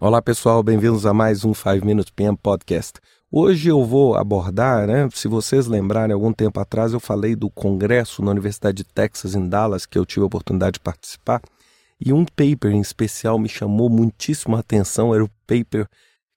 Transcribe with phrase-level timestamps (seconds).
[0.00, 3.00] Olá pessoal, bem-vindos a mais um 5 Minutes PM Podcast.
[3.32, 5.08] Hoje eu vou abordar, né?
[5.12, 9.48] Se vocês lembrarem, algum tempo atrás eu falei do congresso na Universidade de Texas em
[9.48, 11.42] Dallas, que eu tive a oportunidade de participar,
[12.00, 15.88] e um paper em especial me chamou muitíssimo a atenção, era o paper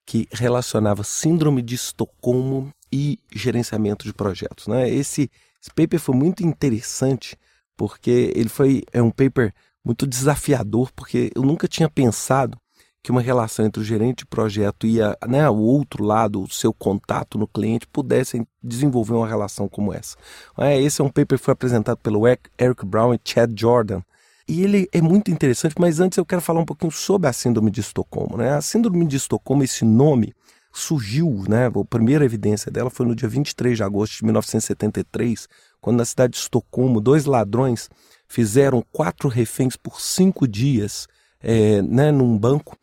[0.04, 4.90] que relacionava síndrome de Estocolmo e gerenciamento de projetos, né?
[4.90, 5.30] Esse,
[5.62, 7.36] esse paper foi muito interessante
[7.76, 12.58] porque ele foi é um paper muito desafiador, porque eu nunca tinha pensado
[13.02, 16.48] que uma relação entre o gerente de projeto e a, né, o outro lado, o
[16.48, 20.16] seu contato no cliente, pudessem desenvolver uma relação como essa.
[20.56, 24.02] É, esse é um paper que foi apresentado pelo Eric Brown e Chad Jordan.
[24.46, 27.70] E ele é muito interessante, mas antes eu quero falar um pouquinho sobre a Síndrome
[27.70, 28.36] de Estocolmo.
[28.36, 28.54] Né?
[28.54, 30.32] A Síndrome de Estocolmo, esse nome,
[30.72, 31.66] surgiu, né?
[31.66, 35.48] a primeira evidência dela foi no dia 23 de agosto de 1973,
[35.80, 37.90] quando na cidade de Estocolmo, dois ladrões
[38.28, 41.08] fizeram quatro reféns por cinco dias
[41.40, 42.76] é, né, num banco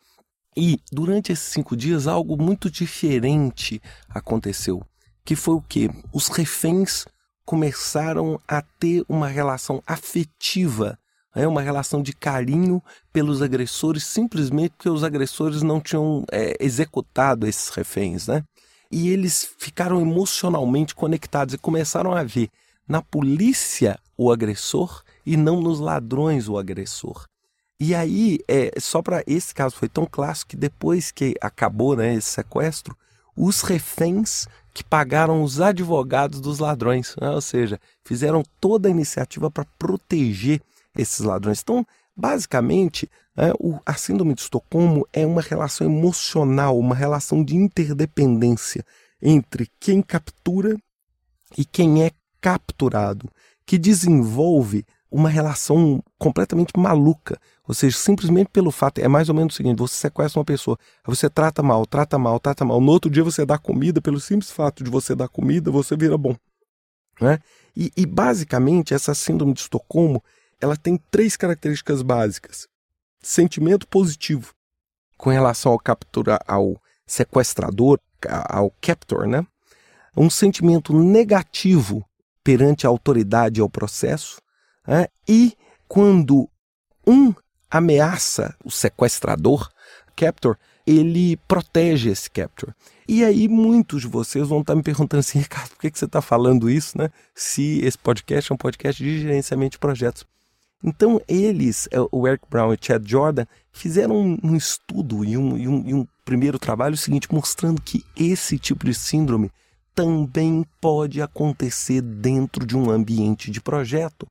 [0.56, 4.82] e durante esses cinco dias algo muito diferente aconteceu.
[5.24, 5.90] Que foi o que?
[6.12, 7.04] Os reféns
[7.44, 10.98] começaram a ter uma relação afetiva,
[11.34, 11.46] né?
[11.46, 17.68] uma relação de carinho pelos agressores, simplesmente porque os agressores não tinham é, executado esses
[17.70, 18.26] reféns.
[18.26, 18.42] Né?
[18.90, 22.48] E eles ficaram emocionalmente conectados e começaram a ver
[22.88, 27.26] na polícia o agressor e não nos ladrões o agressor.
[27.80, 32.14] E aí, é, só para esse caso foi tão clássico que depois que acabou né,
[32.14, 32.94] esse sequestro,
[33.34, 37.30] os reféns que pagaram os advogados dos ladrões, né?
[37.30, 40.60] ou seja, fizeram toda a iniciativa para proteger
[40.94, 41.60] esses ladrões.
[41.62, 47.56] Então, basicamente, é, o, a síndrome de Estocolmo é uma relação emocional, uma relação de
[47.56, 48.84] interdependência
[49.22, 50.76] entre quem captura
[51.56, 52.10] e quem é
[52.42, 53.30] capturado,
[53.64, 57.38] que desenvolve uma relação completamente maluca.
[57.66, 60.78] Ou seja, simplesmente pelo fato, é mais ou menos o seguinte: você sequestra uma pessoa,
[61.04, 62.80] você trata mal, trata mal, trata mal.
[62.80, 66.16] No outro dia você dá comida, pelo simples fato de você dar comida, você vira
[66.16, 66.36] bom.
[67.20, 67.38] Né?
[67.76, 70.22] E, e basicamente, essa síndrome de Estocolmo
[70.60, 72.68] ela tem três características básicas:
[73.20, 74.54] sentimento positivo
[75.16, 77.98] com relação ao captura, ao sequestrador,
[78.48, 79.46] ao captor, né?
[80.16, 82.04] Um sentimento negativo
[82.42, 84.40] perante a autoridade e ao processo,
[84.90, 85.06] né?
[85.28, 85.56] E
[85.86, 86.50] quando
[87.06, 87.32] um
[87.70, 89.70] ameaça o sequestrador,
[90.16, 92.74] captor, ele protege esse captor.
[93.06, 96.06] E aí muitos de vocês vão estar me perguntando assim, Ricardo, por que, que você
[96.06, 97.08] está falando isso, né?
[97.32, 100.24] Se esse podcast é um podcast de gerenciamento de projetos.
[100.82, 105.56] Então eles, é, o Eric Brown e Chad Jordan, fizeram um, um estudo e um,
[105.56, 109.52] e, um, e um primeiro trabalho seguinte, mostrando que esse tipo de síndrome
[109.94, 114.26] também pode acontecer dentro de um ambiente de projeto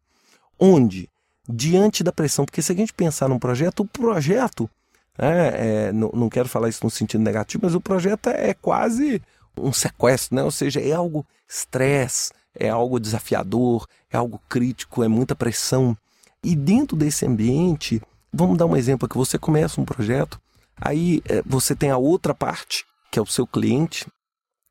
[0.60, 1.10] onde,
[1.48, 4.70] diante da pressão, porque se a gente pensar num projeto, o projeto,
[5.18, 9.22] é, é, não, não quero falar isso no sentido negativo, mas o projeto é quase
[9.58, 10.44] um sequestro, né?
[10.44, 15.98] ou seja, é algo estresse, é algo desafiador, é algo crítico, é muita pressão.
[16.44, 20.40] E dentro desse ambiente, vamos dar um exemplo que você começa um projeto,
[20.80, 24.08] aí é, você tem a outra parte, que é o seu cliente,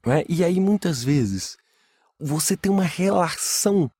[0.06, 0.24] né?
[0.28, 1.56] e aí muitas vezes
[2.18, 3.90] você tem uma relação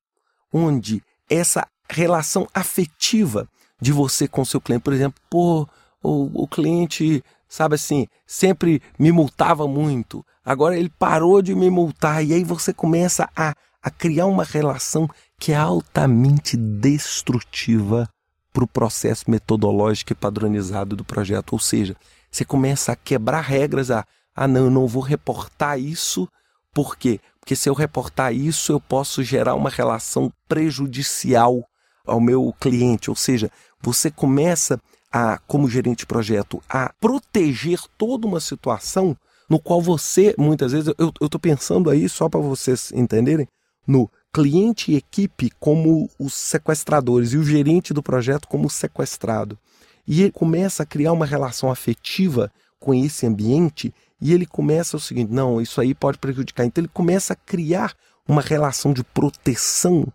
[0.53, 3.49] onde essa relação afetiva
[3.81, 4.83] de você com seu cliente.
[4.83, 5.69] Por exemplo, pô,
[6.03, 10.25] o, o cliente, sabe assim, sempre me multava muito.
[10.45, 12.25] Agora ele parou de me multar.
[12.25, 18.09] E aí você começa a, a criar uma relação que é altamente destrutiva
[18.53, 21.53] para o processo metodológico e padronizado do projeto.
[21.53, 21.95] Ou seja,
[22.31, 23.91] você começa a quebrar regras.
[23.91, 26.29] A, ah, não, eu não vou reportar isso.
[26.73, 27.21] Por quê?
[27.41, 31.68] Porque se eu reportar isso, eu posso gerar uma relação prejudicial
[32.09, 34.81] ao meu cliente, ou seja, você começa
[35.13, 39.17] a, como gerente de projeto, a proteger toda uma situação
[39.49, 43.49] no qual você, muitas vezes, eu estou pensando aí, só para vocês entenderem,
[43.87, 49.59] no cliente e equipe como os sequestradores e o gerente do projeto como o sequestrado.
[50.07, 55.01] E ele começa a criar uma relação afetiva com esse ambiente e ele começa o
[55.01, 56.67] seguinte: não, isso aí pode prejudicar.
[56.67, 57.95] Então ele começa a criar
[58.27, 60.07] uma relação de proteção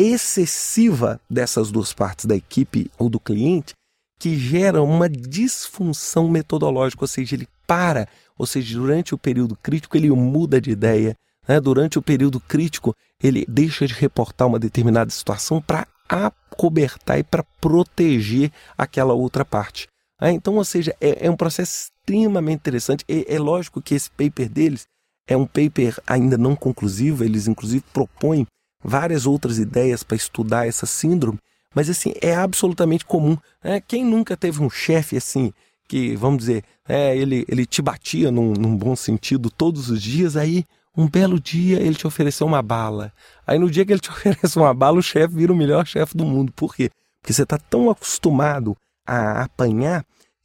[0.00, 3.74] excessiva dessas duas partes da equipe ou do cliente
[4.18, 9.96] que gera uma disfunção metodológica, ou seja, ele para, ou seja, durante o período crítico
[9.96, 11.14] ele muda de ideia,
[11.46, 11.60] né?
[11.60, 17.44] durante o período crítico ele deixa de reportar uma determinada situação para acobertar e para
[17.60, 19.86] proteger aquela outra parte.
[20.20, 20.32] Né?
[20.32, 23.04] Então, ou seja, é, é, um processo extremamente interessante.
[23.08, 24.86] É, é lógico que esse paper deles
[25.26, 28.46] é um paper ainda não conclusivo, eles inclusive propõem
[28.82, 31.38] várias outras ideias para estudar essa síndrome,
[31.74, 33.36] mas assim, é absolutamente comum.
[33.62, 33.80] Né?
[33.80, 35.52] Quem nunca teve um chefe assim,
[35.88, 40.36] que, vamos dizer, é, ele, ele te batia num, num bom sentido todos os dias,
[40.36, 40.64] aí
[40.96, 43.12] um belo dia ele te ofereceu uma bala.
[43.46, 46.16] Aí no dia que ele te oferece uma bala, o chefe vira o melhor chefe
[46.16, 46.52] do mundo.
[46.52, 46.90] Por quê?
[47.20, 50.04] Porque você está tão acostumado a apanhar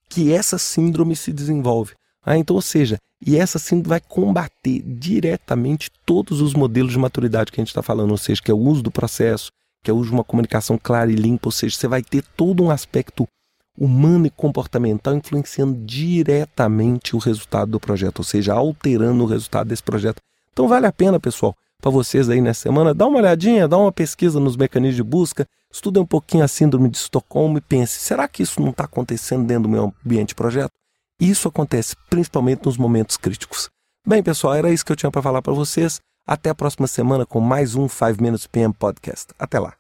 [0.09, 1.93] que essa síndrome se desenvolve.
[2.25, 7.51] Ah, então, ou seja, e essa síndrome vai combater diretamente todos os modelos de maturidade
[7.51, 9.51] que a gente está falando, ou seja, que é o uso do processo,
[9.83, 12.24] que é o uso de uma comunicação clara e limpa, ou seja, você vai ter
[12.36, 13.27] todo um aspecto
[13.77, 19.83] humano e comportamental influenciando diretamente o resultado do projeto, ou seja, alterando o resultado desse
[19.83, 20.19] projeto.
[20.51, 23.92] Então vale a pena, pessoal, para vocês aí nessa semana, dá uma olhadinha, dá uma
[23.92, 28.28] pesquisa nos mecanismos de busca, estuda um pouquinho a síndrome de Estocolmo e pense, será
[28.28, 30.71] que isso não está acontecendo dentro do meu ambiente de projeto?
[31.19, 33.69] Isso acontece principalmente nos momentos críticos.
[34.06, 36.00] Bem, pessoal, era isso que eu tinha para falar para vocês.
[36.27, 39.33] Até a próxima semana com mais um 5 Minutes PM Podcast.
[39.39, 39.75] Até lá.